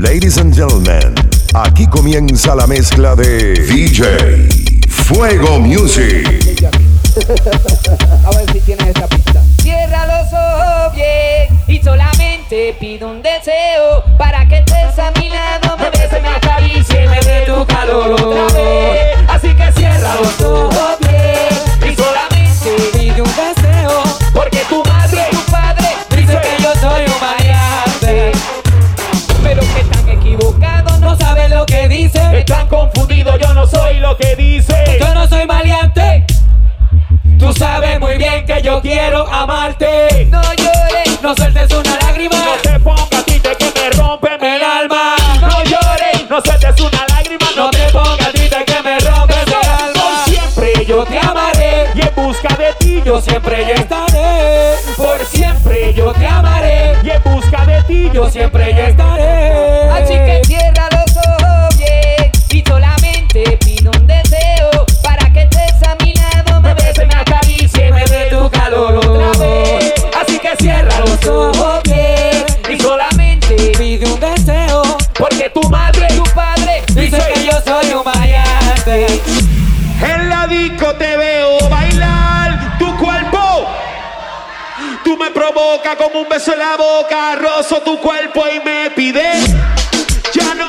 [0.00, 1.14] Ladies and gentlemen,
[1.52, 4.48] aquí comienza la mezcla de DJ
[4.88, 6.26] Fuego Music.
[8.24, 9.42] A ver si tienes esta pista.
[9.60, 15.76] Cierra los ojos bien y solamente pido un deseo para que estés a mi lado,
[15.76, 19.09] me beses, me acaricies, me dé tu calor otra vez.
[34.10, 34.74] Lo que dice.
[35.00, 36.24] Yo no soy maleante.
[37.38, 40.26] Tú sabes muy bien que yo quiero amarte.
[40.30, 42.36] No llores, no sueltes una lágrima.
[42.36, 45.14] No te pongas triste que me rompen el alma.
[45.40, 47.46] No llores, no sueltes una lágrima.
[47.56, 49.92] No te pongas triste que me rompes el alma.
[49.94, 51.86] Por siempre Yo te amaré.
[51.94, 54.74] y en busca de ti Yo siempre estaré.
[54.96, 56.96] Por siempre yo te amaré.
[57.04, 59.88] y en busca de ti Yo siempre estaré.
[59.90, 60.89] Así que cierra
[85.52, 89.50] Provocas como un beso en la boca, rozo tu cuerpo y me pides.
[90.32, 90.68] Ya no.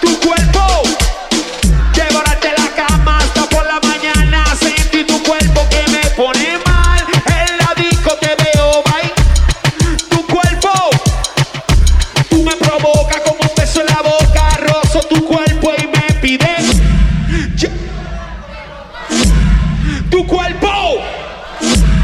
[0.00, 0.82] Tu cuerpo.
[1.94, 4.44] Devorarte la cama hasta por la mañana.
[4.58, 7.04] Sentí tu cuerpo que me pone mal.
[7.38, 9.12] En la disco te veo bailar
[10.08, 10.70] tu cuerpo.
[12.30, 16.76] Tú me provocas como un beso en la boca, rozo tu cuerpo y me pides.
[17.56, 17.68] Ya-
[20.10, 20.68] Tu cuerpo,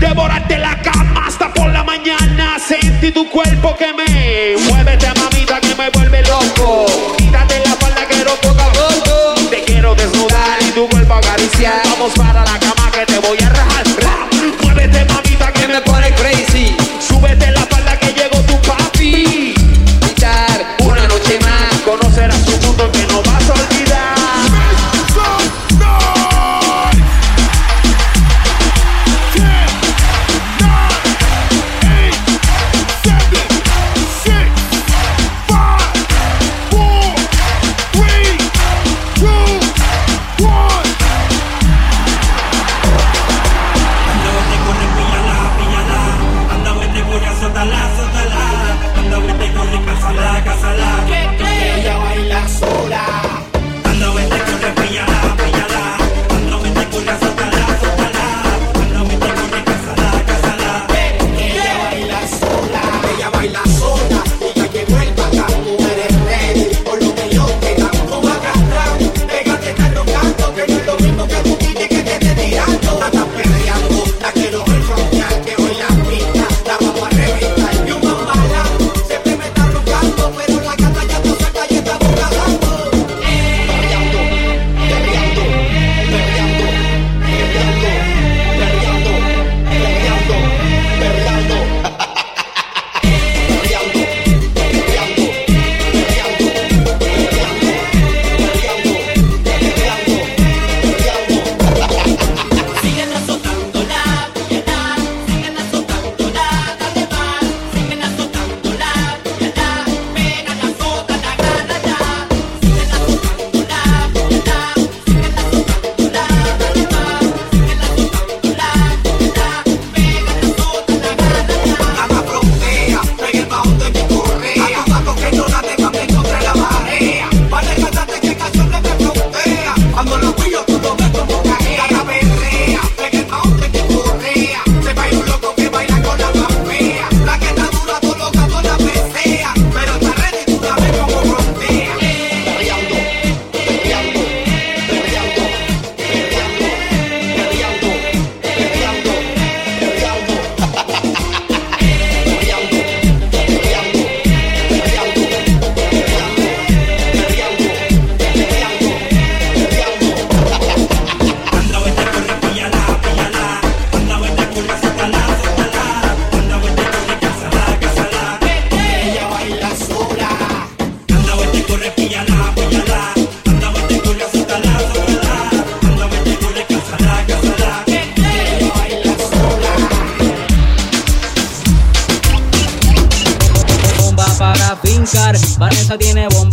[0.00, 2.58] devorarte la cama hasta por la mañana.
[2.58, 6.86] Sentí tu cuerpo que me muévete, mamita, que me vuelve loco.
[7.16, 9.34] Quítate la falda, quiero poco a poco.
[9.50, 11.82] Te quiero desnudar y tu cuerpo acariciar.
[11.84, 12.67] Vamos para la cama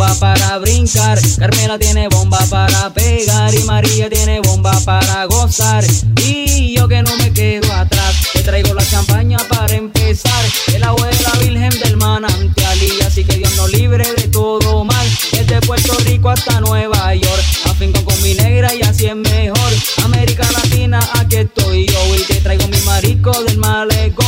[0.06, 1.18] bomba para brincar.
[1.38, 3.54] Carmela tiene bomba para pegar.
[3.54, 5.84] Y María tiene bomba para gozar.
[6.22, 10.44] Y yo que no me quedo atrás, te traigo la champaña para empezar.
[10.72, 12.78] El agua de la Virgen del manantial.
[12.82, 15.06] Y así que Dios nos libre de todo mal.
[15.32, 17.42] Desde Puerto Rico hasta Nueva York.
[17.64, 19.72] Afinco con mi negra y así es mejor.
[20.04, 22.16] América Latina, aquí estoy yo.
[22.16, 24.26] Y te traigo mi marico del malecón.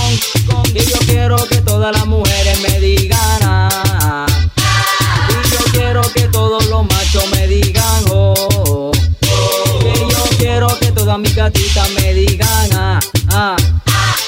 [0.75, 2.38] Y yo quiero que todas las mujeres
[11.39, 12.71] gatitas me digan.
[12.75, 12.99] Ah,
[13.31, 13.57] ah.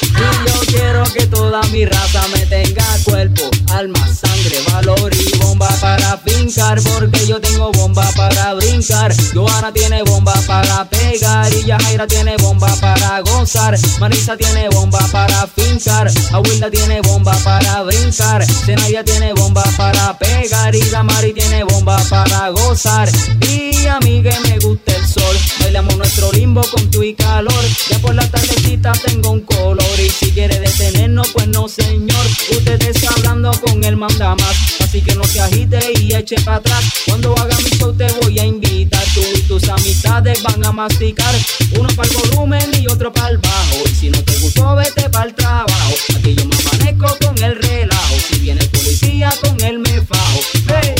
[0.03, 5.69] Y yo quiero que toda mi raza me tenga cuerpo, alma, sangre, valor y bomba
[5.81, 6.81] para fincar.
[6.83, 9.13] Porque yo tengo bomba para brincar.
[9.35, 11.53] Joana tiene bomba para pegar.
[11.53, 13.77] Y Yajaira tiene bomba para gozar.
[13.99, 16.11] Marisa tiene bomba para fincar.
[16.33, 18.45] Abuela tiene bomba para brincar.
[18.47, 20.75] Zenaya tiene bomba para pegar.
[20.77, 23.09] Y Damari tiene bomba para gozar.
[23.49, 25.37] Y a mí que me gusta sol.
[25.61, 27.65] Bailamos nuestro limbo con tu y calor.
[27.91, 30.01] Ya por la tardecita tengo un color.
[30.01, 32.27] Y si quiere detenernos, pues no, señor.
[32.51, 34.57] Usted está hablando con el mandamás.
[34.81, 36.85] Así que no se agite y eche para atrás.
[37.07, 39.05] Cuando haga mi show te voy a invitar.
[39.15, 41.35] Tú y tus amistades van a masticar.
[41.79, 43.77] Uno para el volumen y otro para el bajo.
[43.87, 45.95] Y si no te gustó, vete para el trabajo.
[46.17, 48.15] Aquí yo me amanezco con el relajo.
[48.29, 51.00] Si viene el policía, con él me fajo.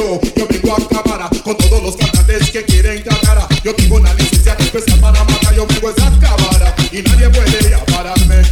[0.00, 0.20] año.
[0.36, 3.46] Yo vengo a acabar con todos los cantantes que quieren tratar.
[3.64, 8.42] Yo tengo una licencia especial para matar, yo vengo a acabar y nadie puede pararme.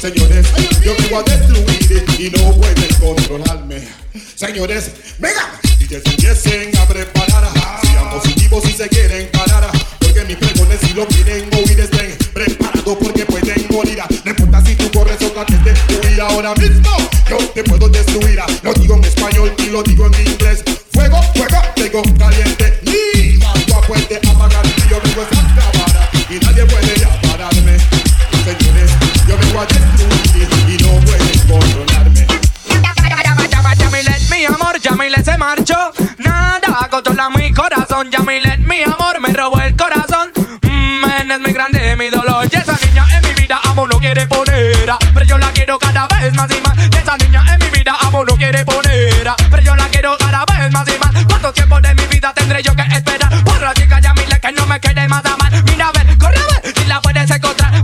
[0.00, 0.46] Señores,
[0.84, 3.88] yo vengo a destruir y no pueden controlarme.
[4.34, 5.46] Señores, vengan
[5.78, 7.48] y que se empiecen a preparar.
[7.82, 9.70] Sean positivos si se quieren parar.
[10.00, 13.98] Porque mis pregones si lo quieren oír estén preparados porque pueden morir.
[14.24, 16.90] No importa si tú corres o trates de huir ahora mismo.
[17.30, 18.40] Yo te puedo destruir.
[18.62, 20.31] Lo digo en español y lo digo en inglés.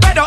[0.00, 0.26] Pero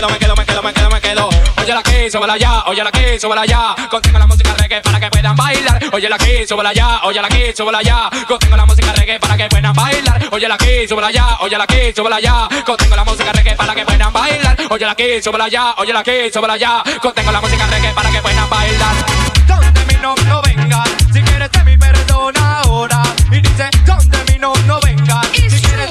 [0.00, 1.28] quedo, me quedo, me quedo, me quedo, me quedo.
[1.58, 3.74] Oye la aquí, súbela ya, oye la aquí, súbela ya.
[3.90, 5.80] Contigo la música reggae para que puedan bailar.
[5.92, 8.10] Oye la aquí, súbela ya, oye la aquí, súbela ya.
[8.26, 10.28] Contigo la música reggae para que puedan bailar.
[10.32, 12.48] Oye la aquí, súbela ya, oye la aquí, súbela ya.
[12.64, 14.56] Contigo la música reggae para que puedan bailar.
[14.70, 16.82] Oye la aquí, súbela ya, oye la aquí, súbela ya.
[17.00, 18.94] Contigo la música reggae para que puedan bailar.
[19.46, 23.02] Donde mi no, no vengas, si quieres de mi perdona ahora.
[23.30, 25.89] Y dice, donde mi no, no vengas, si quieres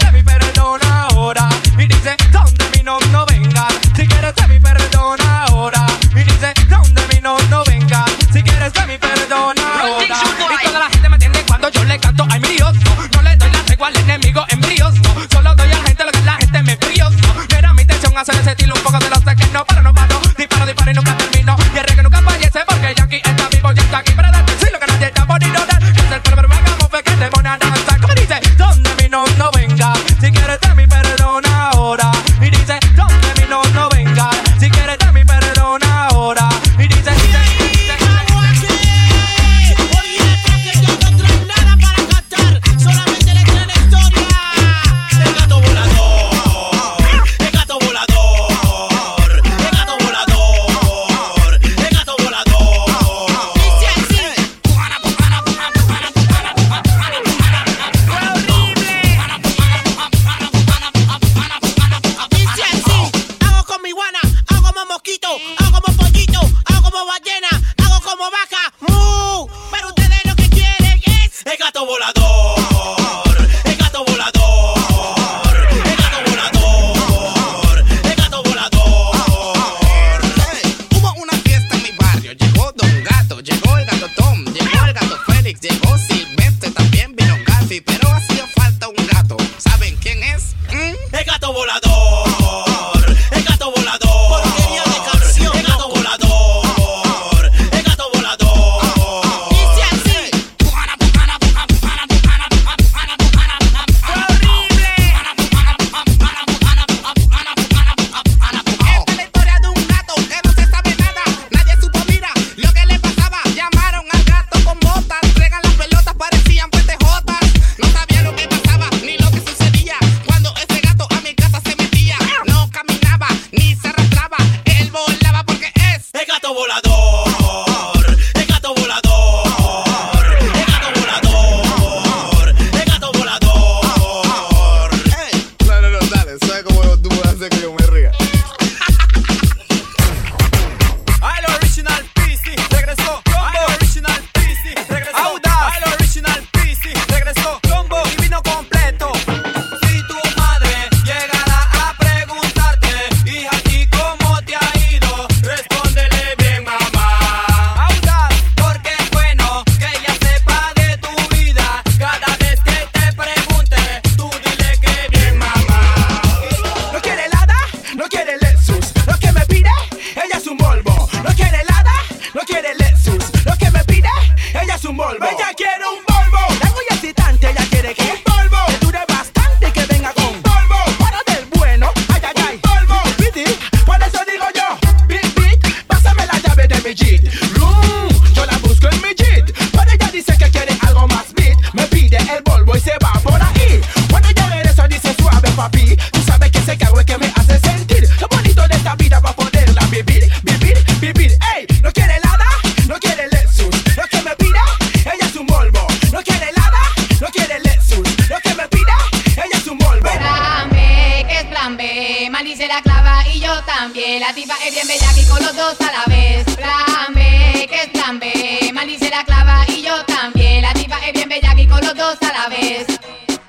[196.69, 200.77] ese cagüe que me hace sentir lo bonito de esta vida para poderla vivir, vivir,
[200.99, 201.31] vivir.
[201.55, 202.45] Ey, no quiere nada,
[202.87, 203.73] no quiere Lexus.
[203.97, 204.61] Lo que me pida,
[205.05, 205.87] ella es un Volvo.
[206.11, 206.81] No quiere nada,
[207.21, 208.07] no quiere Lexus.
[208.29, 208.95] Lo que me pida,
[209.35, 210.09] ella es un Volvo.
[210.11, 212.29] Plan B, que es plan B.
[212.31, 214.19] Mali se la clava y yo también.
[214.19, 216.45] La tipa es bien bella aquí con los dos a la vez.
[216.55, 218.71] Plan B, que es plan B.
[218.73, 220.61] Mali se la clava y yo también.
[220.61, 222.85] La tipa es bien bella aquí con los dos a la vez.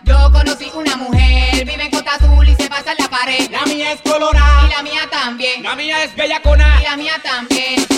[0.04, 1.19] Yo conocí una mujer
[3.50, 4.66] la mía es colorada.
[4.66, 5.62] Y la mía también.
[5.62, 7.89] La mía es bella con Y la mía también.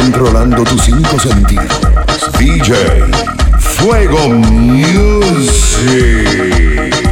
[0.00, 1.78] controlando tus cinco sentidos.
[2.38, 2.74] DJ
[3.58, 5.50] Fuego Music.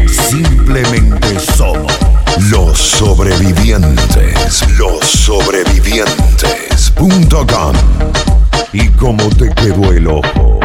[0.08, 1.92] Simplemente somos
[2.50, 4.66] los sobrevivientes.
[4.78, 7.76] Los sobrevivientes.com.
[8.72, 10.60] ¿Y cómo te quedó el ojo?